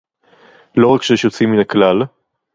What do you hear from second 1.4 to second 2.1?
מן הכלל